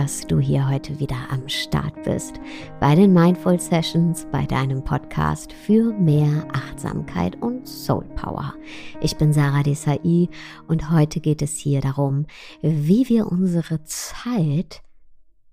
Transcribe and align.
Dass 0.00 0.26
du 0.26 0.40
hier 0.40 0.66
heute 0.66 0.98
wieder 0.98 1.28
am 1.28 1.46
Start 1.46 2.04
bist 2.04 2.40
bei 2.80 2.94
den 2.94 3.12
Mindful 3.12 3.60
Sessions, 3.60 4.26
bei 4.32 4.46
deinem 4.46 4.82
Podcast 4.82 5.52
für 5.52 5.92
mehr 5.92 6.48
Achtsamkeit 6.54 7.36
und 7.42 7.68
Soul 7.68 8.06
Power. 8.16 8.54
Ich 9.02 9.18
bin 9.18 9.34
Sarah 9.34 9.62
Desai 9.62 10.30
und 10.66 10.90
heute 10.90 11.20
geht 11.20 11.42
es 11.42 11.58
hier 11.58 11.82
darum, 11.82 12.24
wie 12.62 13.10
wir 13.10 13.26
unsere 13.26 13.84
Zeit 13.84 14.80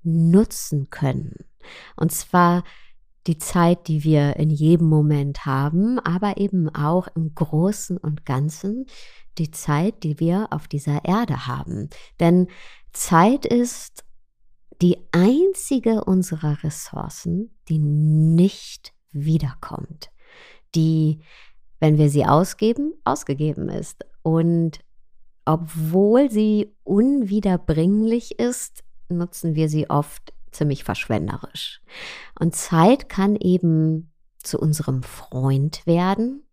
nutzen 0.04 0.90
können. 0.91 1.34
Und 1.98 2.14
zwar 2.14 2.64
die 3.27 3.40
Zeit, 3.40 3.90
die 3.90 4.05
wir 4.05 4.38
in 4.38 4.50
jedem 4.50 4.88
Moment 4.88 5.46
haben, 5.46 6.00
aber 6.00 6.38
eben 6.38 6.74
auch 6.74 7.10
im 7.18 7.36
Großen 7.36 7.98
und 7.98 8.26
Ganzen 8.26 8.86
die 9.40 9.52
Zeit, 9.52 10.04
die 10.04 10.22
wir 10.22 10.48
auf 10.52 10.70
dieser 10.70 11.04
Erde 11.04 11.48
haben. 11.48 11.90
Denn 12.22 12.48
Zeit 12.94 13.46
ist 13.46 14.07
die 14.81 14.98
einzige 15.12 16.04
unserer 16.04 16.63
Ressourcen, 16.63 17.52
die 17.68 17.80
nicht 17.80 18.93
wiederkommt, 19.12 20.10
die, 20.76 21.20
wenn 21.79 21.98
wir 21.98 22.10
sie 22.10 22.26
ausgeben, 22.26 22.93
ausgegeben 23.04 23.70
ist. 23.70 24.05
Und 24.21 24.79
obwohl 25.46 26.29
sie 26.29 26.76
unwiederbringlich 26.84 28.40
ist, 28.40 28.84
nutzen 29.10 29.55
wir 29.55 29.70
sie 29.70 29.90
oft 29.90 30.34
ziemlich 30.52 30.84
verschwenderisch. 30.84 31.82
Und 32.40 32.55
Zeit 32.55 33.09
kann 33.09 33.35
eben 33.35 34.12
zu 34.43 34.59
unserem 34.59 35.04
Freund 35.04 35.85
werden, 35.85 36.43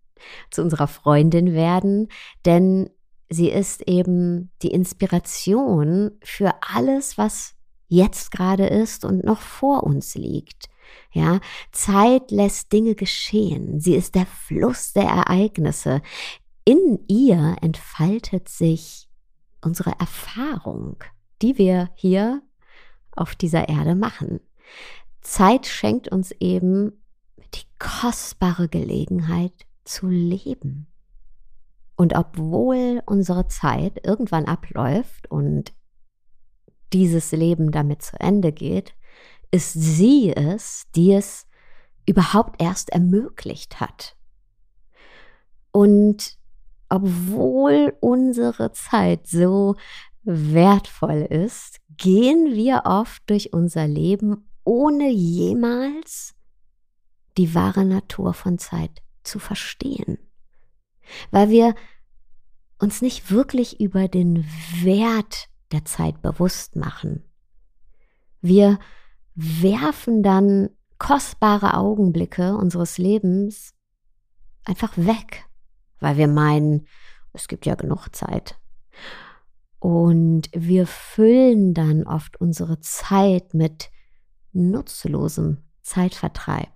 zu 0.50 0.62
unserer 0.62 0.88
Freundin 0.88 1.52
werden, 1.52 2.08
denn 2.44 2.90
sie 3.28 3.50
ist 3.50 3.82
eben 3.82 4.50
die 4.62 4.70
Inspiration 4.70 6.12
für 6.22 6.52
alles, 6.60 7.18
was 7.18 7.53
jetzt 7.88 8.30
gerade 8.30 8.66
ist 8.66 9.04
und 9.04 9.24
noch 9.24 9.40
vor 9.40 9.84
uns 9.84 10.14
liegt. 10.14 10.68
Ja, 11.12 11.40
Zeit 11.72 12.30
lässt 12.30 12.72
Dinge 12.72 12.94
geschehen. 12.94 13.80
Sie 13.80 13.94
ist 13.94 14.14
der 14.14 14.26
Fluss 14.26 14.92
der 14.92 15.04
Ereignisse. 15.04 16.02
In 16.64 17.00
ihr 17.08 17.56
entfaltet 17.60 18.48
sich 18.48 19.08
unsere 19.60 19.92
Erfahrung, 19.98 20.96
die 21.42 21.58
wir 21.58 21.90
hier 21.94 22.42
auf 23.12 23.34
dieser 23.34 23.68
Erde 23.68 23.94
machen. 23.94 24.40
Zeit 25.20 25.66
schenkt 25.66 26.08
uns 26.08 26.32
eben 26.32 26.92
die 27.54 27.66
kostbare 27.78 28.68
Gelegenheit 28.68 29.52
zu 29.84 30.08
leben. 30.08 30.86
Und 31.96 32.16
obwohl 32.16 33.02
unsere 33.06 33.46
Zeit 33.46 34.04
irgendwann 34.04 34.46
abläuft 34.46 35.30
und 35.30 35.72
dieses 36.94 37.32
Leben 37.32 37.70
damit 37.70 38.02
zu 38.02 38.18
Ende 38.18 38.52
geht, 38.52 38.94
ist 39.50 39.74
sie 39.74 40.32
es, 40.34 40.86
die 40.94 41.12
es 41.12 41.46
überhaupt 42.06 42.62
erst 42.62 42.90
ermöglicht 42.90 43.80
hat. 43.80 44.16
Und 45.70 46.38
obwohl 46.88 47.94
unsere 48.00 48.72
Zeit 48.72 49.26
so 49.26 49.76
wertvoll 50.22 51.26
ist, 51.28 51.80
gehen 51.96 52.54
wir 52.54 52.82
oft 52.86 53.22
durch 53.28 53.52
unser 53.52 53.86
Leben, 53.86 54.48
ohne 54.64 55.10
jemals 55.10 56.34
die 57.36 57.54
wahre 57.54 57.84
Natur 57.84 58.32
von 58.32 58.58
Zeit 58.58 59.02
zu 59.22 59.38
verstehen 59.38 60.18
weil 61.30 61.50
wir 61.50 61.74
uns 62.78 63.02
nicht 63.02 63.30
wirklich 63.30 63.80
über 63.80 64.08
den 64.08 64.44
Wert 64.82 65.48
der 65.74 65.84
Zeit 65.84 66.22
bewusst 66.22 66.76
machen. 66.76 67.22
Wir 68.40 68.78
werfen 69.34 70.22
dann 70.22 70.70
kostbare 70.98 71.74
Augenblicke 71.74 72.56
unseres 72.56 72.98
Lebens 72.98 73.74
einfach 74.64 74.96
weg, 74.96 75.44
weil 76.00 76.16
wir 76.16 76.28
meinen, 76.28 76.86
es 77.32 77.48
gibt 77.48 77.66
ja 77.66 77.74
genug 77.74 78.08
Zeit. 78.14 78.58
Und 79.78 80.48
wir 80.54 80.86
füllen 80.86 81.74
dann 81.74 82.04
oft 82.04 82.40
unsere 82.40 82.80
Zeit 82.80 83.52
mit 83.52 83.90
nutzlosem 84.52 85.58
Zeitvertreib, 85.82 86.72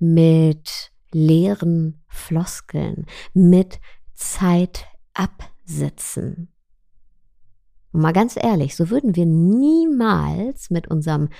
mit 0.00 0.90
leeren 1.12 2.02
Floskeln, 2.08 3.06
mit 3.32 3.80
Zeit 4.14 4.86
absitzen. 5.14 6.52
Und 7.96 8.02
mal 8.02 8.12
ganz 8.12 8.36
ehrlich, 8.36 8.76
so 8.76 8.90
würden 8.90 9.16
wir 9.16 9.24
niemals 9.24 10.68
mit 10.68 10.86
unserem 10.86 11.30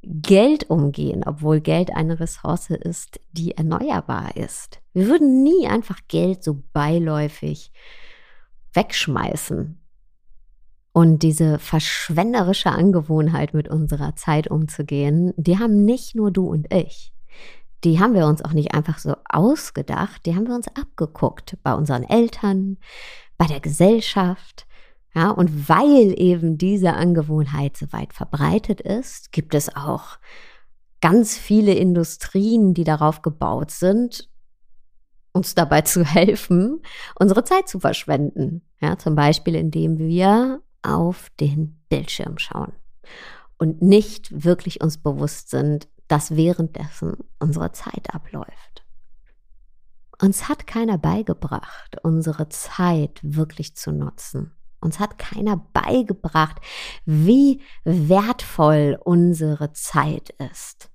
Geld 0.00 0.70
umgehen, 0.70 1.24
obwohl 1.26 1.60
Geld 1.60 1.92
eine 1.92 2.20
Ressource 2.20 2.70
ist, 2.70 3.18
die 3.32 3.56
erneuerbar 3.56 4.36
ist. 4.36 4.78
Wir 4.92 5.08
würden 5.08 5.42
nie 5.42 5.66
einfach 5.66 5.98
Geld 6.06 6.44
so 6.44 6.62
beiläufig 6.72 7.72
wegschmeißen. 8.74 9.80
Und 10.92 11.24
diese 11.24 11.58
verschwenderische 11.58 12.70
Angewohnheit, 12.70 13.52
mit 13.52 13.66
unserer 13.66 14.14
Zeit 14.14 14.48
umzugehen, 14.48 15.34
die 15.36 15.58
haben 15.58 15.84
nicht 15.84 16.14
nur 16.14 16.30
du 16.30 16.46
und 16.46 16.72
ich 16.72 17.12
die 17.84 18.00
haben 18.00 18.14
wir 18.14 18.26
uns 18.26 18.44
auch 18.44 18.52
nicht 18.52 18.74
einfach 18.74 18.98
so 18.98 19.14
ausgedacht, 19.28 20.26
die 20.26 20.34
haben 20.34 20.48
wir 20.48 20.54
uns 20.54 20.68
abgeguckt 20.68 21.56
bei 21.62 21.74
unseren 21.74 22.02
Eltern, 22.02 22.78
bei 23.36 23.46
der 23.46 23.60
Gesellschaft. 23.60 24.66
Ja, 25.14 25.30
und 25.30 25.68
weil 25.68 26.14
eben 26.20 26.58
diese 26.58 26.94
Angewohnheit 26.94 27.76
so 27.76 27.92
weit 27.92 28.12
verbreitet 28.12 28.80
ist, 28.80 29.32
gibt 29.32 29.54
es 29.54 29.74
auch 29.74 30.18
ganz 31.00 31.36
viele 31.36 31.74
Industrien, 31.74 32.74
die 32.74 32.84
darauf 32.84 33.22
gebaut 33.22 33.70
sind, 33.70 34.28
uns 35.32 35.54
dabei 35.54 35.80
zu 35.82 36.04
helfen, 36.04 36.82
unsere 37.18 37.44
Zeit 37.44 37.68
zu 37.68 37.80
verschwenden. 37.80 38.62
Ja, 38.80 38.98
zum 38.98 39.14
Beispiel, 39.14 39.54
indem 39.54 39.98
wir 39.98 40.60
auf 40.82 41.30
den 41.40 41.80
Bildschirm 41.88 42.38
schauen 42.38 42.72
und 43.58 43.82
nicht 43.82 44.44
wirklich 44.44 44.80
uns 44.80 44.98
bewusst 44.98 45.50
sind, 45.50 45.88
dass 46.06 46.36
währenddessen 46.36 47.16
unsere 47.38 47.72
Zeit 47.72 48.14
abläuft. 48.14 48.84
Uns 50.20 50.48
hat 50.48 50.66
keiner 50.66 50.98
beigebracht, 50.98 51.96
unsere 52.02 52.48
Zeit 52.48 53.20
wirklich 53.22 53.76
zu 53.76 53.92
nutzen. 53.92 54.52
Uns 54.80 55.00
hat 55.00 55.18
keiner 55.18 55.56
beigebracht, 55.72 56.60
wie 57.04 57.62
wertvoll 57.84 58.98
unsere 59.02 59.72
Zeit 59.72 60.30
ist. 60.52 60.90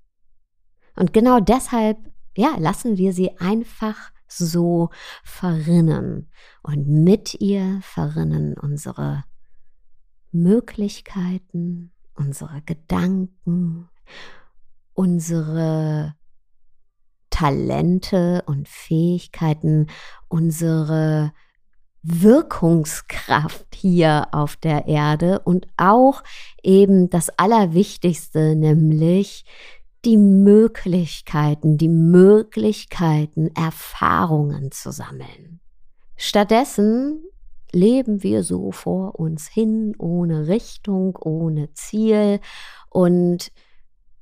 Und 0.95 1.13
genau 1.13 1.39
deshalb, 1.39 1.97
ja, 2.35 2.55
lassen 2.57 2.97
wir 2.97 3.13
sie 3.13 3.37
einfach 3.39 4.11
so 4.27 4.89
verrinnen. 5.23 6.31
Und 6.61 6.87
mit 6.87 7.35
ihr 7.41 7.79
verrinnen 7.81 8.57
unsere 8.57 9.23
Möglichkeiten, 10.31 11.91
unsere 12.15 12.61
Gedanken, 12.63 13.89
unsere 14.93 16.15
Talente 17.29 18.43
und 18.45 18.69
Fähigkeiten, 18.69 19.87
unsere 20.27 21.33
Wirkungskraft 22.03 23.73
hier 23.73 24.27
auf 24.31 24.55
der 24.57 24.87
Erde 24.87 25.39
und 25.39 25.67
auch 25.77 26.23
eben 26.61 27.09
das 27.09 27.29
Allerwichtigste, 27.37 28.55
nämlich 28.55 29.45
die 30.05 30.17
Möglichkeiten, 30.17 31.77
die 31.77 31.89
Möglichkeiten, 31.89 33.47
Erfahrungen 33.55 34.71
zu 34.71 34.91
sammeln. 34.91 35.61
Stattdessen 36.15 37.23
leben 37.71 38.21
wir 38.21 38.43
so 38.43 38.71
vor 38.71 39.17
uns 39.19 39.47
hin, 39.47 39.95
ohne 39.97 40.47
Richtung, 40.47 41.17
ohne 41.21 41.73
Ziel 41.73 42.39
und 42.89 43.51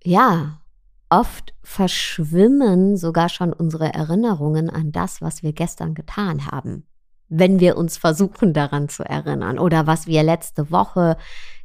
ja, 0.03 0.61
Oft 1.11 1.53
verschwimmen 1.61 2.95
sogar 2.95 3.27
schon 3.27 3.51
unsere 3.51 3.93
Erinnerungen 3.93 4.69
an 4.69 4.93
das, 4.93 5.21
was 5.21 5.43
wir 5.43 5.51
gestern 5.51 5.93
getan 5.93 6.45
haben. 6.45 6.87
Wenn 7.33 7.61
wir 7.61 7.77
uns 7.77 7.97
versuchen 7.97 8.53
daran 8.53 8.89
zu 8.89 9.03
erinnern 9.03 9.57
oder 9.57 9.87
was 9.87 10.05
wir 10.05 10.21
letzte 10.21 10.69
Woche 10.69 11.15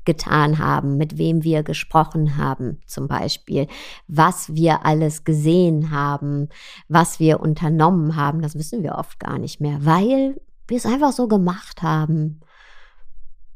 getan 0.04 0.60
haben, 0.60 0.96
mit 0.96 1.18
wem 1.18 1.42
wir 1.42 1.64
gesprochen 1.64 2.36
haben, 2.36 2.80
zum 2.86 3.08
Beispiel, 3.08 3.66
was 4.06 4.54
wir 4.54 4.86
alles 4.86 5.24
gesehen 5.24 5.90
haben, 5.90 6.50
was 6.86 7.18
wir 7.18 7.40
unternommen 7.40 8.14
haben, 8.14 8.42
das 8.42 8.54
wissen 8.54 8.84
wir 8.84 8.94
oft 8.94 9.18
gar 9.18 9.38
nicht 9.38 9.60
mehr, 9.60 9.84
weil 9.84 10.40
wir 10.68 10.76
es 10.76 10.86
einfach 10.86 11.10
so 11.10 11.26
gemacht 11.26 11.82
haben. 11.82 12.40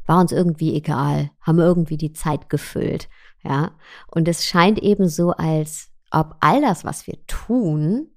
War 0.06 0.20
uns 0.20 0.32
irgendwie 0.32 0.74
egal, 0.74 1.30
haben 1.40 1.60
irgendwie 1.60 1.96
die 1.96 2.12
Zeit 2.12 2.50
gefüllt. 2.50 3.08
Ja, 3.44 3.70
und 4.08 4.26
es 4.26 4.44
scheint 4.44 4.80
eben 4.80 5.08
so, 5.08 5.30
als 5.30 5.90
ob 6.10 6.34
all 6.40 6.60
das, 6.60 6.84
was 6.84 7.06
wir 7.06 7.24
tun, 7.26 8.08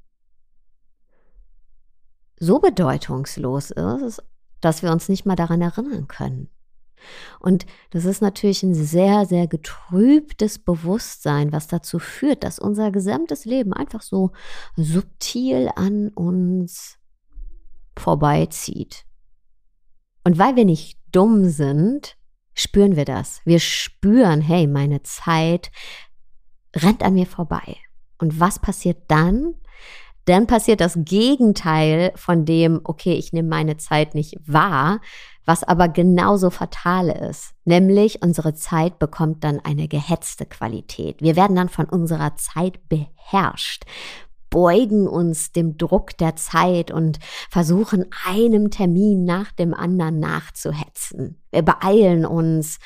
so 2.39 2.59
bedeutungslos 2.59 3.71
ist, 3.71 4.23
dass 4.61 4.81
wir 4.83 4.91
uns 4.91 5.09
nicht 5.09 5.25
mal 5.25 5.35
daran 5.35 5.61
erinnern 5.61 6.07
können. 6.07 6.49
Und 7.39 7.65
das 7.89 8.05
ist 8.05 8.21
natürlich 8.21 8.63
ein 8.63 8.73
sehr, 8.73 9.25
sehr 9.25 9.47
getrübtes 9.47 10.59
Bewusstsein, 10.59 11.51
was 11.51 11.67
dazu 11.67 11.99
führt, 11.99 12.43
dass 12.43 12.59
unser 12.59 12.91
gesamtes 12.91 13.45
Leben 13.45 13.73
einfach 13.73 14.01
so 14.01 14.31
subtil 14.75 15.69
an 15.75 16.09
uns 16.09 16.97
vorbeizieht. 17.97 19.05
Und 20.23 20.37
weil 20.37 20.55
wir 20.55 20.65
nicht 20.65 20.99
dumm 21.11 21.49
sind, 21.49 22.17
spüren 22.53 22.95
wir 22.95 23.05
das. 23.05 23.41
Wir 23.45 23.59
spüren, 23.59 24.41
hey, 24.41 24.67
meine 24.67 25.03
Zeit 25.03 25.71
rennt 26.75 27.03
an 27.03 27.15
mir 27.15 27.27
vorbei. 27.27 27.77
Und 28.17 28.39
was 28.39 28.59
passiert 28.59 29.03
dann? 29.09 29.55
Dann 30.25 30.47
passiert 30.47 30.79
das 30.79 30.97
Gegenteil 30.97 32.11
von 32.15 32.45
dem, 32.45 32.81
okay, 32.83 33.13
ich 33.13 33.33
nehme 33.33 33.49
meine 33.49 33.77
Zeit 33.77 34.15
nicht 34.15 34.37
wahr, 34.45 35.01
was 35.45 35.63
aber 35.63 35.89
genauso 35.89 36.49
fatal 36.49 37.09
ist. 37.09 37.53
Nämlich 37.65 38.21
unsere 38.21 38.53
Zeit 38.53 38.99
bekommt 38.99 39.43
dann 39.43 39.59
eine 39.59 39.87
gehetzte 39.87 40.45
Qualität. 40.45 41.21
Wir 41.21 41.35
werden 41.35 41.55
dann 41.55 41.69
von 41.69 41.85
unserer 41.85 42.35
Zeit 42.35 42.79
beherrscht 42.87 43.83
beugen 44.53 45.07
uns 45.07 45.51
dem 45.51 45.77
Druck 45.77 46.15
der 46.19 46.35
Zeit 46.35 46.91
und 46.91 47.17
versuchen 47.49 48.05
einem 48.23 48.69
Termin 48.69 49.25
nach 49.25 49.51
dem 49.51 49.73
anderen 49.73 50.19
nachzuhetzen. 50.19 51.41
Wir 51.49 51.63
beeilen 51.63 52.23
uns, 52.23 52.77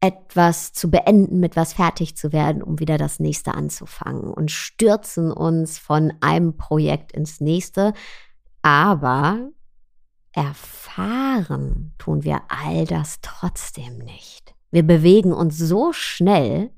etwas 0.00 0.72
zu 0.72 0.90
beenden, 0.90 1.40
mit 1.40 1.56
was 1.56 1.72
fertig 1.72 2.16
zu 2.16 2.32
werden, 2.32 2.62
um 2.62 2.78
wieder 2.78 2.98
das 2.98 3.18
nächste 3.18 3.54
anzufangen 3.54 4.32
und 4.32 4.50
stürzen 4.50 5.32
uns 5.32 5.78
von 5.78 6.12
einem 6.20 6.56
Projekt 6.56 7.12
ins 7.12 7.40
nächste. 7.40 7.92
Aber 8.62 9.48
erfahren 10.32 11.94
tun 11.98 12.24
wir 12.24 12.42
all 12.48 12.84
das 12.84 13.20
trotzdem 13.22 13.98
nicht. 13.98 14.54
Wir 14.70 14.82
bewegen 14.82 15.32
uns 15.32 15.56
so 15.56 15.92
schnell, 15.92 16.70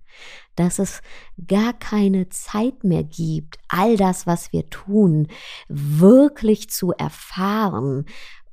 dass 0.54 0.78
es 0.78 1.00
gar 1.46 1.72
keine 1.72 2.28
Zeit 2.28 2.84
mehr 2.84 3.04
gibt, 3.04 3.58
all 3.68 3.96
das, 3.96 4.26
was 4.26 4.52
wir 4.52 4.68
tun, 4.70 5.28
wirklich 5.68 6.70
zu 6.70 6.92
erfahren. 6.92 8.06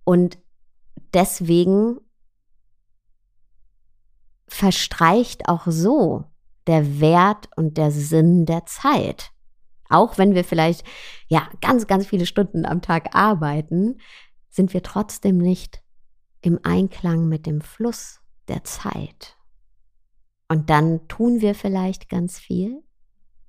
Und 0.03 0.37
deswegen 1.13 1.97
verstreicht 4.47 5.49
auch 5.49 5.65
so 5.67 6.25
der 6.67 6.99
Wert 6.99 7.49
und 7.55 7.77
der 7.77 7.91
Sinn 7.91 8.45
der 8.45 8.65
Zeit. 8.65 9.31
Auch 9.89 10.17
wenn 10.17 10.33
wir 10.33 10.43
vielleicht 10.43 10.83
ja 11.27 11.47
ganz, 11.61 11.87
ganz 11.87 12.07
viele 12.07 12.25
Stunden 12.25 12.65
am 12.65 12.81
Tag 12.81 13.15
arbeiten, 13.15 13.99
sind 14.49 14.73
wir 14.73 14.81
trotzdem 14.83 15.37
nicht 15.37 15.81
im 16.41 16.59
Einklang 16.63 17.27
mit 17.27 17.45
dem 17.45 17.61
Fluss 17.61 18.19
der 18.47 18.63
Zeit. 18.63 19.35
Und 20.47 20.69
dann 20.69 21.07
tun 21.07 21.41
wir 21.41 21.55
vielleicht 21.55 22.09
ganz 22.09 22.39
viel, 22.39 22.83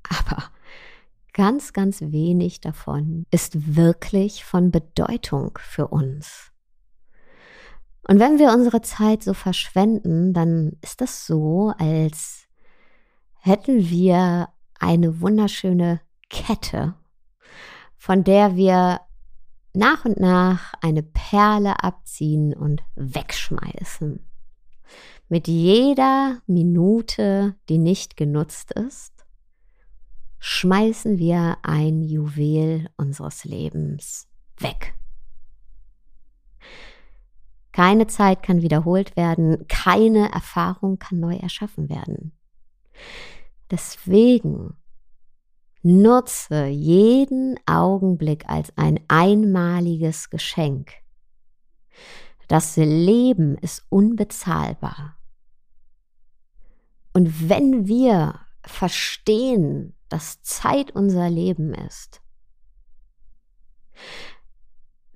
aber 0.09 0.51
ganz, 1.33 1.73
ganz 1.73 2.01
wenig 2.01 2.61
davon 2.61 3.27
ist 3.31 3.77
wirklich 3.77 4.45
von 4.45 4.71
Bedeutung 4.71 5.59
für 5.61 5.89
uns. 5.89 6.53
Und 8.09 8.21
wenn 8.21 8.39
wir 8.39 8.53
unsere 8.53 8.83
Zeit 8.83 9.23
so 9.23 9.35
verschwenden, 9.35 10.33
dann 10.33 10.77
ist 10.81 11.01
das 11.01 11.27
so, 11.27 11.73
als 11.79 12.47
hätten 13.41 13.89
wir 13.89 14.49
eine 14.79 15.21
wunderschöne 15.21 16.01
Kette, 16.31 16.95
von 17.97 18.23
der 18.23 18.55
wir 18.55 19.01
nach 19.73 20.05
und 20.05 20.21
nach 20.21 20.75
eine 20.81 21.03
Perle 21.03 21.83
abziehen 21.83 22.55
und 22.55 22.83
wegschmeißen. 22.95 24.25
Mit 25.29 25.49
jeder 25.49 26.41
Minute, 26.47 27.57
die 27.69 27.79
nicht 27.79 28.17
genutzt 28.17 28.71
ist, 28.73 29.27
schmeißen 30.39 31.19
wir 31.19 31.59
ein 31.63 32.03
Juwel 32.03 32.89
unseres 32.97 33.45
Lebens 33.45 34.29
weg. 34.59 34.95
Keine 37.77 38.07
Zeit 38.07 38.43
kann 38.43 38.63
wiederholt 38.63 39.17
werden, 39.19 39.69
keine 39.69 40.33
Erfahrung 40.33 40.99
kann 40.99 41.21
neu 41.21 41.37
erschaffen 41.37 41.91
werden. 41.91 42.33
Deswegen 43.71 44.79
nutze 45.83 46.69
jeden 46.69 47.61
Augenblick 47.67 48.49
als 48.49 48.73
ein 48.79 48.99
einmaliges 49.09 50.31
Geschenk. 50.31 50.91
Das 52.49 52.79
Leben 52.79 53.59
ist 53.59 53.85
unbezahlbar. 53.91 55.19
Und 57.13 57.51
wenn 57.51 57.87
wir 57.87 58.41
verstehen, 58.65 59.95
dass 60.09 60.41
Zeit 60.41 60.93
unser 60.93 61.29
Leben 61.29 61.75
ist, 61.75 62.23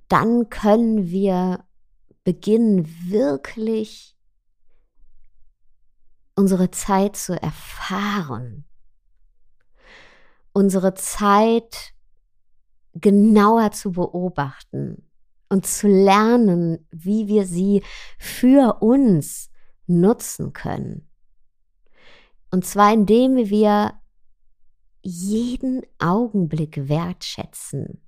dann 0.09 0.51
können 0.51 1.07
wir 1.09 1.65
beginnen, 2.23 2.87
wirklich 3.09 4.15
unsere 6.35 6.71
Zeit 6.71 7.15
zu 7.15 7.39
erfahren, 7.41 8.65
unsere 10.53 10.93
Zeit 10.93 11.93
genauer 12.93 13.71
zu 13.71 13.91
beobachten 13.91 15.09
und 15.49 15.65
zu 15.65 15.87
lernen, 15.87 16.87
wie 16.91 17.27
wir 17.27 17.45
sie 17.45 17.83
für 18.17 18.81
uns 18.81 19.49
nutzen 19.87 20.53
können. 20.53 21.09
Und 22.51 22.65
zwar 22.65 22.93
indem 22.93 23.35
wir 23.35 23.93
jeden 25.01 25.83
Augenblick 25.99 26.87
wertschätzen, 26.89 28.01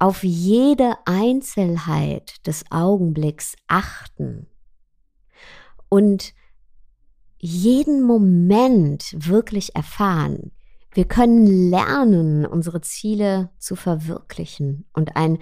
auf 0.00 0.24
jede 0.24 0.94
Einzelheit 1.04 2.44
des 2.46 2.64
Augenblicks 2.70 3.54
achten 3.68 4.48
und 5.90 6.32
jeden 7.38 8.02
Moment 8.02 9.14
wirklich 9.16 9.76
erfahren. 9.76 10.52
Wir 10.92 11.04
können 11.04 11.70
lernen, 11.70 12.46
unsere 12.46 12.80
Ziele 12.80 13.50
zu 13.58 13.76
verwirklichen 13.76 14.86
und 14.94 15.16
ein, 15.16 15.38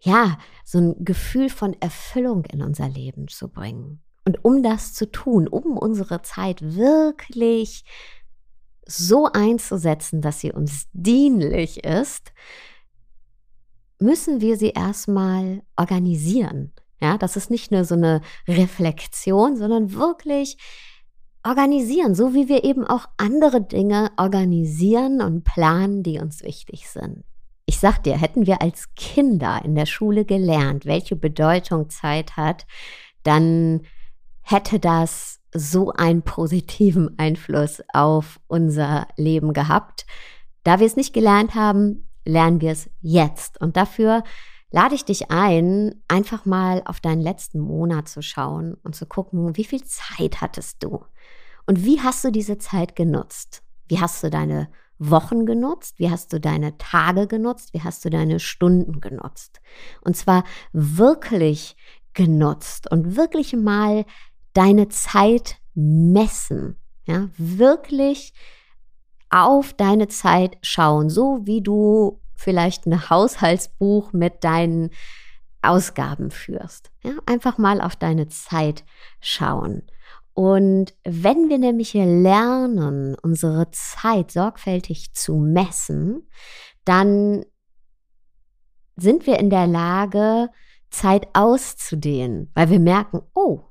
ja, 0.00 0.36
so 0.64 0.78
ein 0.78 1.04
Gefühl 1.04 1.48
von 1.48 1.74
Erfüllung 1.80 2.44
in 2.46 2.60
unser 2.60 2.88
Leben 2.88 3.28
zu 3.28 3.48
bringen. 3.48 4.02
Und 4.24 4.44
um 4.44 4.64
das 4.64 4.94
zu 4.94 5.10
tun, 5.10 5.46
um 5.46 5.78
unsere 5.78 6.22
Zeit 6.22 6.60
wirklich 6.74 7.84
so 8.84 9.26
einzusetzen, 9.32 10.20
dass 10.20 10.40
sie 10.40 10.50
uns 10.50 10.88
dienlich 10.92 11.84
ist, 11.84 12.32
müssen 14.02 14.40
wir 14.40 14.56
sie 14.56 14.70
erstmal 14.70 15.62
organisieren. 15.76 16.72
Ja, 17.00 17.18
das 17.18 17.36
ist 17.36 17.50
nicht 17.50 17.72
nur 17.72 17.84
so 17.84 17.94
eine 17.94 18.20
Reflexion, 18.46 19.56
sondern 19.56 19.94
wirklich 19.94 20.56
organisieren, 21.44 22.14
so 22.14 22.34
wie 22.34 22.48
wir 22.48 22.64
eben 22.64 22.86
auch 22.86 23.06
andere 23.16 23.60
Dinge 23.60 24.10
organisieren 24.16 25.20
und 25.20 25.42
planen, 25.42 26.02
die 26.02 26.20
uns 26.20 26.42
wichtig 26.42 26.88
sind. 26.88 27.24
Ich 27.66 27.78
sag 27.80 28.02
dir, 28.02 28.16
hätten 28.16 28.46
wir 28.46 28.62
als 28.62 28.94
Kinder 28.94 29.60
in 29.64 29.74
der 29.74 29.86
Schule 29.86 30.24
gelernt, 30.24 30.84
welche 30.84 31.16
Bedeutung 31.16 31.90
Zeit 31.90 32.36
hat, 32.36 32.66
dann 33.22 33.82
hätte 34.42 34.78
das 34.78 35.40
so 35.54 35.92
einen 35.92 36.22
positiven 36.22 37.18
Einfluss 37.18 37.82
auf 37.92 38.40
unser 38.46 39.06
Leben 39.16 39.52
gehabt. 39.52 40.06
Da 40.64 40.80
wir 40.80 40.86
es 40.86 40.96
nicht 40.96 41.12
gelernt 41.12 41.54
haben, 41.54 42.08
lernen 42.24 42.60
wir 42.60 42.72
es 42.72 42.90
jetzt. 43.00 43.60
Und 43.60 43.76
dafür 43.76 44.22
lade 44.70 44.94
ich 44.94 45.04
dich 45.04 45.30
ein, 45.30 46.02
einfach 46.08 46.44
mal 46.44 46.82
auf 46.84 47.00
deinen 47.00 47.20
letzten 47.20 47.60
Monat 47.60 48.08
zu 48.08 48.22
schauen 48.22 48.74
und 48.82 48.96
zu 48.96 49.06
gucken, 49.06 49.56
wie 49.56 49.64
viel 49.64 49.84
Zeit 49.84 50.40
hattest 50.40 50.82
du? 50.82 51.04
Und 51.66 51.84
wie 51.84 52.00
hast 52.00 52.24
du 52.24 52.32
diese 52.32 52.58
Zeit 52.58 52.96
genutzt? 52.96 53.62
Wie 53.86 54.00
hast 54.00 54.22
du 54.22 54.30
deine 54.30 54.68
Wochen 54.98 55.46
genutzt? 55.46 55.98
Wie 55.98 56.10
hast 56.10 56.32
du 56.32 56.40
deine 56.40 56.78
Tage 56.78 57.26
genutzt? 57.26 57.74
Wie 57.74 57.82
hast 57.82 58.04
du 58.04 58.10
deine 58.10 58.40
Stunden 58.40 59.00
genutzt? 59.00 59.60
Und 60.00 60.16
zwar 60.16 60.44
wirklich 60.72 61.76
genutzt 62.14 62.90
und 62.90 63.16
wirklich 63.16 63.54
mal 63.54 64.04
deine 64.52 64.88
Zeit 64.88 65.58
messen. 65.74 66.78
Ja, 67.04 67.28
wirklich 67.36 68.32
auf 69.32 69.72
deine 69.72 70.08
Zeit 70.08 70.58
schauen, 70.62 71.10
so 71.10 71.40
wie 71.42 71.62
du 71.62 72.20
vielleicht 72.34 72.86
ein 72.86 73.10
Haushaltsbuch 73.10 74.12
mit 74.12 74.44
deinen 74.44 74.90
Ausgaben 75.62 76.30
führst. 76.30 76.90
Ja, 77.02 77.12
einfach 77.26 77.56
mal 77.58 77.80
auf 77.80 77.96
deine 77.96 78.28
Zeit 78.28 78.84
schauen. 79.20 79.82
Und 80.34 80.94
wenn 81.04 81.48
wir 81.48 81.58
nämlich 81.58 81.94
lernen, 81.94 83.16
unsere 83.22 83.70
Zeit 83.70 84.30
sorgfältig 84.30 85.14
zu 85.14 85.36
messen, 85.36 86.28
dann 86.84 87.44
sind 88.96 89.26
wir 89.26 89.38
in 89.38 89.50
der 89.50 89.66
Lage, 89.66 90.48
Zeit 90.90 91.28
auszudehnen, 91.32 92.50
weil 92.54 92.68
wir 92.70 92.80
merken, 92.80 93.22
oh, 93.34 93.62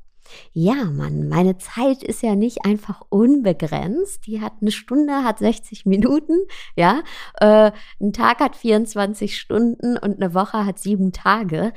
Ja, 0.53 0.85
Mann, 0.85 1.27
meine 1.29 1.57
Zeit 1.57 2.03
ist 2.03 2.21
ja 2.21 2.35
nicht 2.35 2.65
einfach 2.65 3.01
unbegrenzt. 3.09 4.25
Die 4.27 4.41
hat 4.41 4.53
eine 4.61 4.71
Stunde, 4.71 5.23
hat 5.23 5.39
60 5.39 5.85
Minuten, 5.85 6.37
ja. 6.75 7.01
Äh, 7.39 7.71
ein 7.99 8.13
Tag 8.13 8.39
hat 8.39 8.55
24 8.55 9.37
Stunden 9.37 9.97
und 9.97 10.21
eine 10.21 10.33
Woche 10.33 10.65
hat 10.65 10.79
sieben 10.79 11.11
Tage. 11.11 11.73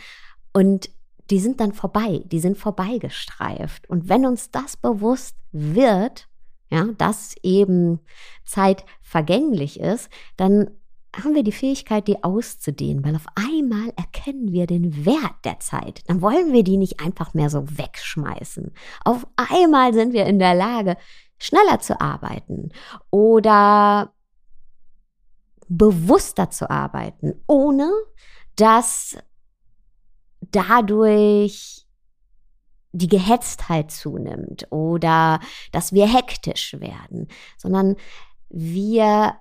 Und 0.53 0.91
die 1.31 1.41
sind 1.41 1.61
dann 1.61 1.73
vorbei, 1.73 2.23
die 2.27 2.41
sind 2.41 2.59
vorbeigestreift. 2.59 3.89
Und 3.89 4.09
wenn 4.09 4.27
uns 4.27 4.51
das 4.51 4.77
bewusst 4.77 5.37
wird, 5.53 6.29
ja, 6.71 6.89
dass 6.99 7.35
eben 7.43 8.01
Zeit 8.45 8.85
vergänglich 9.03 9.81
ist, 9.81 10.11
dann 10.37 10.71
haben 11.23 11.35
wir 11.35 11.43
die 11.45 11.53
Fähigkeit, 11.53 12.09
die 12.09 12.23
auszudehnen, 12.23 13.05
weil 13.05 13.17
auf 13.17 13.27
einmal 13.35 13.93
erkennen 13.97 14.53
wir 14.53 14.67
den 14.67 15.05
Wert 15.05 15.45
der 15.45 15.61
Zeit. 15.61 16.03
Dann 16.09 16.23
wollen 16.23 16.53
wir 16.53 16.65
die 16.65 16.77
nicht 16.77 17.01
einfach 17.01 17.35
mehr 17.35 17.51
so 17.51 17.65
wegschmeißen. 17.79 18.73
Auf 19.05 19.27
einmal 19.37 19.95
sind 19.95 20.13
wir 20.13 20.27
in 20.27 20.39
der 20.39 20.55
Lage, 20.55 20.97
schneller 21.39 21.81
zu 21.81 22.01
arbeiten 22.01 22.71
oder 23.11 24.13
bewusster 25.69 26.51
zu 26.51 26.71
arbeiten, 26.71 27.35
ohne 27.47 27.91
dass 28.57 29.17
dadurch 30.41 31.87
die 32.93 33.09
Gehetztheit 33.09 33.91
zunimmt 33.91 34.71
oder 34.71 35.41
dass 35.73 35.93
wir 35.93 36.07
hektisch 36.07 36.77
werden, 36.79 37.29
sondern 37.57 37.97
wir 38.49 39.35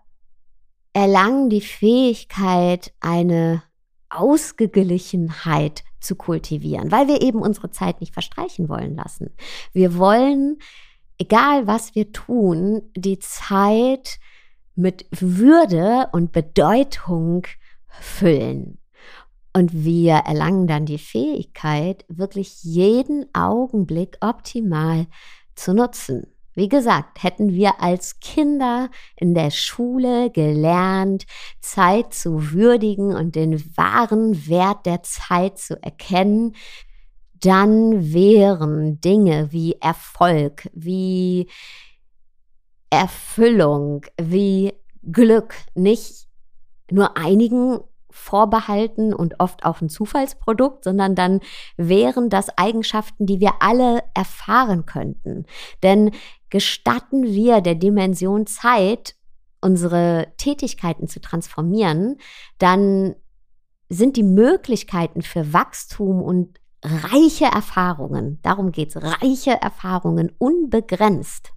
erlangen 0.93 1.49
die 1.49 1.61
Fähigkeit, 1.61 2.93
eine 2.99 3.63
Ausgeglichenheit 4.09 5.83
zu 5.99 6.15
kultivieren, 6.15 6.91
weil 6.91 7.07
wir 7.07 7.21
eben 7.21 7.41
unsere 7.41 7.71
Zeit 7.71 7.99
nicht 7.99 8.13
verstreichen 8.13 8.69
wollen 8.69 8.95
lassen. 8.95 9.31
Wir 9.71 9.97
wollen, 9.97 10.59
egal 11.17 11.65
was 11.65 11.95
wir 11.95 12.11
tun, 12.11 12.83
die 12.95 13.19
Zeit 13.19 14.19
mit 14.75 15.07
Würde 15.11 16.09
und 16.11 16.31
Bedeutung 16.31 17.47
füllen. 17.87 18.79
Und 19.55 19.71
wir 19.71 20.13
erlangen 20.13 20.65
dann 20.65 20.85
die 20.85 20.97
Fähigkeit, 20.97 22.05
wirklich 22.07 22.63
jeden 22.63 23.27
Augenblick 23.35 24.17
optimal 24.19 25.05
zu 25.55 25.73
nutzen. 25.73 26.32
Wie 26.55 26.69
gesagt, 26.69 27.23
hätten 27.23 27.53
wir 27.53 27.81
als 27.81 28.19
Kinder 28.19 28.89
in 29.15 29.33
der 29.33 29.49
Schule 29.49 30.29
gelernt, 30.29 31.25
Zeit 31.61 32.13
zu 32.13 32.51
würdigen 32.51 33.15
und 33.15 33.35
den 33.35 33.59
wahren 33.75 34.47
Wert 34.47 34.85
der 34.85 35.03
Zeit 35.03 35.57
zu 35.57 35.81
erkennen, 35.81 36.55
dann 37.33 38.13
wären 38.13 39.01
Dinge 39.01 39.51
wie 39.51 39.75
Erfolg, 39.81 40.69
wie 40.73 41.49
Erfüllung, 42.89 44.05
wie 44.21 44.73
Glück 45.11 45.55
nicht 45.73 46.27
nur 46.89 47.17
einigen 47.17 47.79
vorbehalten 48.13 49.13
und 49.13 49.39
oft 49.39 49.65
auch 49.65 49.81
ein 49.81 49.89
Zufallsprodukt, 49.89 50.83
sondern 50.83 51.15
dann 51.15 51.39
wären 51.77 52.29
das 52.29 52.55
Eigenschaften, 52.57 53.25
die 53.25 53.39
wir 53.39 53.53
alle 53.59 54.03
erfahren 54.13 54.85
könnten. 54.85 55.45
Denn 55.81 56.11
gestatten 56.53 57.23
wir 57.23 57.61
der 57.61 57.73
Dimension 57.73 58.45
Zeit, 58.45 59.15
unsere 59.59 60.27
Tätigkeiten 60.37 61.07
zu 61.07 61.19
transformieren, 61.19 62.17
dann 62.59 63.15
sind 63.89 64.17
die 64.17 64.23
Möglichkeiten 64.23 65.23
für 65.23 65.51
Wachstum 65.51 66.21
und 66.21 66.59
reiche 66.83 67.45
Erfahrungen, 67.45 68.37
darum 68.43 68.71
geht's, 68.71 68.95
reiche 68.95 69.59
Erfahrungen 69.59 70.31
unbegrenzt. 70.37 71.53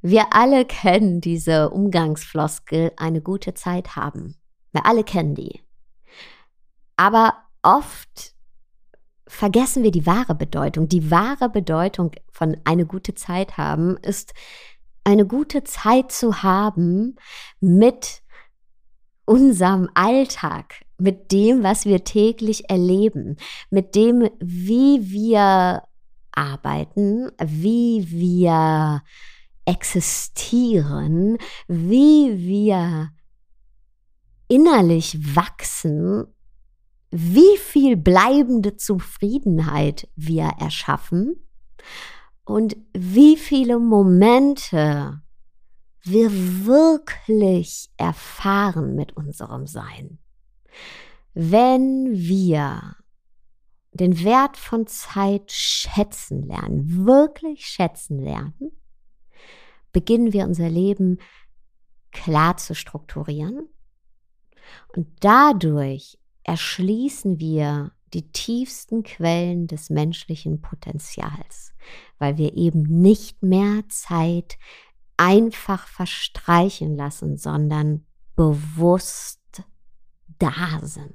Wir 0.00 0.32
alle 0.32 0.64
kennen 0.64 1.20
diese 1.20 1.68
Umgangsfloskel, 1.68 2.92
eine 2.96 3.20
gute 3.20 3.52
Zeit 3.52 3.94
haben. 3.94 4.36
Wir 4.72 4.86
alle 4.86 5.04
kennen 5.04 5.34
die. 5.34 5.60
Aber 6.96 7.34
oft 7.62 8.34
vergessen 9.30 9.82
wir 9.84 9.92
die 9.92 10.06
wahre 10.06 10.34
Bedeutung. 10.34 10.88
Die 10.88 11.10
wahre 11.10 11.48
Bedeutung 11.48 12.10
von 12.32 12.56
eine 12.64 12.84
gute 12.84 13.14
Zeit 13.14 13.56
haben 13.56 13.96
ist 13.98 14.34
eine 15.04 15.24
gute 15.24 15.64
Zeit 15.64 16.12
zu 16.12 16.42
haben 16.42 17.16
mit 17.60 18.22
unserem 19.24 19.88
Alltag, 19.94 20.84
mit 20.98 21.30
dem, 21.32 21.62
was 21.62 21.84
wir 21.84 22.04
täglich 22.04 22.68
erleben, 22.68 23.36
mit 23.70 23.94
dem, 23.94 24.28
wie 24.40 25.10
wir 25.10 25.84
arbeiten, 26.32 27.30
wie 27.38 28.06
wir 28.10 29.02
existieren, 29.64 31.38
wie 31.68 32.36
wir 32.36 33.10
innerlich 34.48 35.36
wachsen 35.36 36.26
wie 37.10 37.56
viel 37.58 37.96
bleibende 37.96 38.76
Zufriedenheit 38.76 40.08
wir 40.14 40.52
erschaffen 40.60 41.36
und 42.44 42.76
wie 42.92 43.36
viele 43.36 43.78
Momente 43.78 45.20
wir 46.02 46.30
wirklich 46.32 47.90
erfahren 47.96 48.94
mit 48.94 49.16
unserem 49.16 49.66
Sein. 49.66 50.18
Wenn 51.34 52.12
wir 52.12 52.96
den 53.92 54.22
Wert 54.24 54.56
von 54.56 54.86
Zeit 54.86 55.50
schätzen 55.50 56.46
lernen, 56.46 57.06
wirklich 57.06 57.66
schätzen 57.66 58.20
lernen, 58.20 58.72
beginnen 59.92 60.32
wir 60.32 60.44
unser 60.44 60.70
Leben 60.70 61.18
klar 62.12 62.56
zu 62.56 62.74
strukturieren 62.74 63.68
und 64.94 65.08
dadurch 65.20 66.19
erschließen 66.50 67.38
wir 67.38 67.92
die 68.12 68.32
tiefsten 68.32 69.04
Quellen 69.04 69.68
des 69.68 69.88
menschlichen 69.88 70.60
Potenzials, 70.60 71.72
weil 72.18 72.38
wir 72.38 72.56
eben 72.56 72.82
nicht 72.82 73.40
mehr 73.40 73.84
Zeit 73.88 74.58
einfach 75.16 75.86
verstreichen 75.86 76.96
lassen, 76.96 77.36
sondern 77.36 78.04
bewusst 78.34 79.62
da 80.40 80.80
sind. 80.82 81.14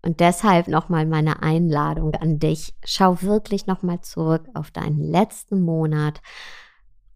Und 0.00 0.20
deshalb 0.20 0.66
nochmal 0.66 1.04
meine 1.04 1.42
Einladung 1.42 2.14
an 2.14 2.38
dich. 2.38 2.74
Schau 2.86 3.20
wirklich 3.20 3.66
nochmal 3.66 4.00
zurück 4.00 4.48
auf 4.54 4.70
deinen 4.70 4.98
letzten 4.98 5.60
Monat 5.60 6.22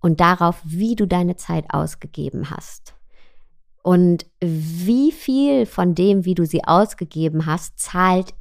und 0.00 0.20
darauf, 0.20 0.60
wie 0.66 0.96
du 0.96 1.06
deine 1.06 1.36
Zeit 1.36 1.72
ausgegeben 1.72 2.50
hast. 2.50 2.96
Und 3.87 4.26
wie 4.40 5.12
viel 5.12 5.64
von 5.64 5.95
dem, 5.95 6.25
wie 6.25 6.35
du 6.35 6.45
sie 6.45 6.64
ausgegeben 6.64 7.47
hast, 7.47 7.78
zahlt 7.78 8.35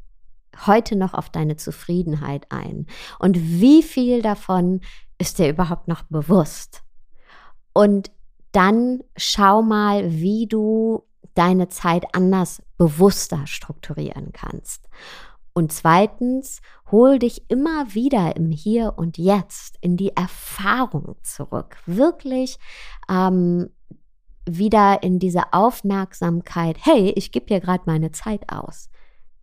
heute 0.66 0.96
noch 0.96 1.14
auf 1.14 1.30
deine 1.30 1.56
Zufriedenheit 1.56 2.52
ein? 2.52 2.88
Und 3.20 3.38
wie 3.40 3.84
viel 3.84 4.24
davon 4.24 4.82
ist 5.20 5.38
dir 5.38 5.48
überhaupt 5.48 5.88
noch 5.88 6.02
bewusst? 6.02 6.82
Und 7.74 8.10
dann 8.54 9.04
schau 9.18 9.62
mal, 9.62 10.12
wie 10.14 10.48
du 10.48 11.04
deine 11.36 11.70
Zeit 11.70 12.06
anders, 12.16 12.64
bewusster 12.80 13.46
strukturieren 13.46 14.32
kannst. 14.34 14.90
Und 15.54 15.72
zweitens, 15.72 16.60
hol 16.90 17.20
dich 17.20 17.52
immer 17.52 17.94
wieder 17.94 18.36
im 18.36 18.50
Hier 18.50 18.96
und 18.98 19.20
Jetzt 19.20 19.78
in 19.82 19.96
die 19.96 20.16
Erfahrung 20.16 21.18
zurück. 21.22 21.78
Wirklich 21.86 22.58
ähm, 23.08 23.70
wieder 24.46 25.04
in 25.04 25.20
diese 25.20 25.54
Aufmerksamkeit, 25.54 26.78
hey, 26.82 27.14
ich 27.16 27.32
gebe 27.32 27.48
hier 27.48 27.60
gerade 27.60 27.84
meine 27.86 28.12
Zeit 28.12 28.50
aus. 28.50 28.90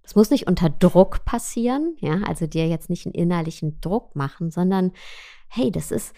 Das 0.03 0.15
muss 0.15 0.31
nicht 0.31 0.47
unter 0.47 0.69
Druck 0.69 1.25
passieren, 1.25 1.97
ja, 2.01 2.23
also 2.27 2.47
dir 2.47 2.67
jetzt 2.69 2.91
nicht 2.91 3.07
einen 3.07 3.15
innerlichen 3.15 3.81
Druck 3.81 4.17
machen, 4.17 4.51
sondern 4.51 4.93
hey, 5.49 5.71
das 5.71 5.91
ist 5.91 6.15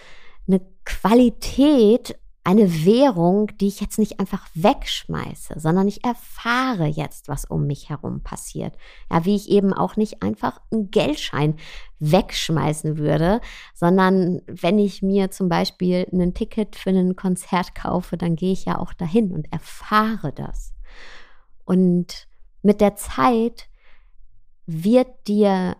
eine 0.46 0.60
Qualität 0.84 2.18
eine 2.44 2.84
Währung, 2.84 3.46
die 3.58 3.68
ich 3.68 3.80
jetzt 3.80 3.98
nicht 3.98 4.20
einfach 4.20 4.46
wegschmeiße, 4.52 5.58
sondern 5.58 5.88
ich 5.88 6.04
erfahre 6.04 6.86
jetzt, 6.86 7.26
was 7.26 7.46
um 7.46 7.66
mich 7.66 7.88
herum 7.88 8.22
passiert. 8.22 8.76
Ja, 9.10 9.24
wie 9.24 9.34
ich 9.34 9.48
eben 9.48 9.72
auch 9.72 9.96
nicht 9.96 10.22
einfach 10.22 10.60
einen 10.70 10.90
Geldschein 10.90 11.56
wegschmeißen 12.00 12.98
würde, 12.98 13.40
sondern 13.74 14.42
wenn 14.46 14.78
ich 14.78 15.00
mir 15.00 15.30
zum 15.30 15.48
Beispiel 15.48 16.06
ein 16.12 16.34
Ticket 16.34 16.76
für 16.76 16.90
ein 16.90 17.16
Konzert 17.16 17.74
kaufe, 17.74 18.18
dann 18.18 18.36
gehe 18.36 18.52
ich 18.52 18.66
ja 18.66 18.78
auch 18.78 18.92
dahin 18.92 19.32
und 19.32 19.50
erfahre 19.50 20.30
das. 20.30 20.74
Und 21.64 22.28
mit 22.60 22.82
der 22.82 22.94
Zeit 22.94 23.68
wird 24.66 25.28
dir 25.28 25.76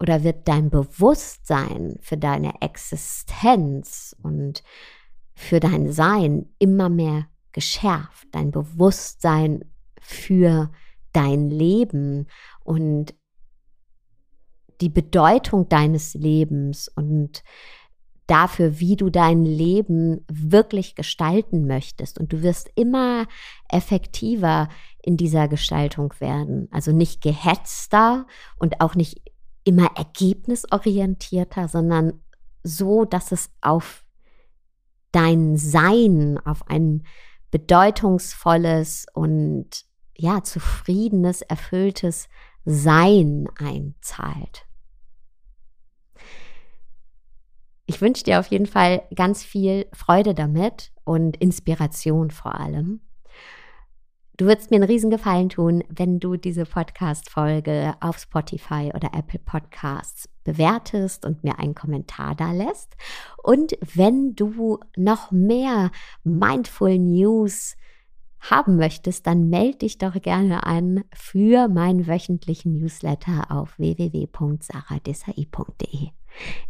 oder 0.00 0.24
wird 0.24 0.48
dein 0.48 0.70
Bewusstsein 0.70 1.98
für 2.00 2.16
deine 2.16 2.60
Existenz 2.62 4.16
und 4.22 4.64
für 5.38 5.60
dein 5.60 5.92
Sein 5.92 6.46
immer 6.58 6.88
mehr 6.88 7.28
geschärft, 7.52 8.26
dein 8.32 8.50
Bewusstsein 8.50 9.64
für 10.00 10.72
dein 11.12 11.48
Leben 11.48 12.26
und 12.64 13.14
die 14.80 14.88
Bedeutung 14.88 15.68
deines 15.68 16.14
Lebens 16.14 16.88
und 16.88 17.44
dafür, 18.26 18.80
wie 18.80 18.96
du 18.96 19.10
dein 19.10 19.44
Leben 19.44 20.24
wirklich 20.28 20.96
gestalten 20.96 21.68
möchtest. 21.68 22.18
Und 22.18 22.32
du 22.32 22.42
wirst 22.42 22.70
immer 22.74 23.26
effektiver 23.68 24.68
in 25.02 25.16
dieser 25.16 25.46
Gestaltung 25.46 26.12
werden. 26.18 26.66
Also 26.72 26.90
nicht 26.90 27.22
gehetzter 27.22 28.26
und 28.58 28.80
auch 28.80 28.96
nicht 28.96 29.22
immer 29.62 29.96
ergebnisorientierter, 29.96 31.68
sondern 31.68 32.24
so, 32.64 33.04
dass 33.04 33.30
es 33.30 33.50
auf 33.60 34.04
dein 35.12 35.56
Sein, 35.56 36.38
auf 36.44 36.68
ein 36.68 37.04
bedeutungsvolles 37.50 39.06
und 39.14 39.84
ja, 40.16 40.42
zufriedenes, 40.42 41.42
erfülltes 41.42 42.28
Sein 42.64 43.48
einzahlt. 43.58 44.66
Ich 47.86 48.02
wünsche 48.02 48.24
dir 48.24 48.38
auf 48.38 48.48
jeden 48.48 48.66
Fall 48.66 49.02
ganz 49.14 49.42
viel 49.42 49.86
Freude 49.94 50.34
damit 50.34 50.92
und 51.04 51.38
Inspiration 51.38 52.30
vor 52.30 52.60
allem. 52.60 53.00
Du 54.36 54.44
würdest 54.44 54.70
mir 54.70 54.76
einen 54.76 54.84
Riesengefallen 54.84 55.48
tun, 55.48 55.82
wenn 55.88 56.20
du 56.20 56.36
diese 56.36 56.64
Podcast-Folge 56.64 57.94
auf 58.00 58.18
Spotify 58.18 58.92
oder 58.94 59.10
Apple 59.14 59.40
Podcasts 59.40 60.28
bewertest 60.48 61.24
und 61.26 61.44
mir 61.44 61.58
einen 61.58 61.74
Kommentar 61.74 62.34
da 62.34 62.52
lässt. 62.52 62.96
Und 63.42 63.76
wenn 63.94 64.34
du 64.34 64.78
noch 64.96 65.30
mehr 65.30 65.90
Mindful 66.24 66.98
News 66.98 67.76
haben 68.40 68.76
möchtest, 68.76 69.26
dann 69.26 69.50
melde 69.50 69.78
dich 69.78 69.98
doch 69.98 70.14
gerne 70.22 70.64
an 70.64 71.02
für 71.12 71.68
meinen 71.68 72.06
wöchentlichen 72.06 72.78
Newsletter 72.78 73.48
auf 73.50 73.78
www.saradesai.de. 73.78 76.08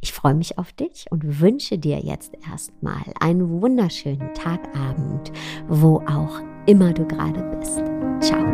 Ich 0.01 0.13
freue 0.13 0.35
mich 0.35 0.59
auf 0.59 0.73
dich 0.73 1.07
und 1.11 1.41
wünsche 1.41 1.79
dir 1.79 2.01
jetzt 2.01 2.35
erstmal 2.51 3.05
einen 3.21 3.61
wunderschönen 3.61 4.35
Tagabend, 4.35 5.31
wo 5.69 6.03
auch 6.09 6.41
immer 6.67 6.93
du 6.93 7.07
gerade 7.07 7.45
bist. 7.57 7.81
Ciao. 8.21 8.45